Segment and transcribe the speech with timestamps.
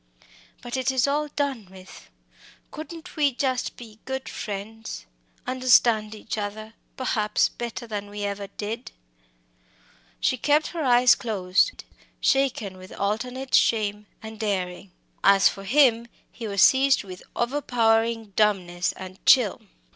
[0.63, 2.09] But it is all done with
[2.71, 5.05] couldn't we just be good friends
[5.45, 8.93] understand each other, perhaps, better than we ever did?"
[10.19, 11.83] She kept her eyes closed,
[12.19, 14.89] shaken with alternate shame and daring.
[15.23, 19.61] As for him, he was seized with overpowering dumbness and chill.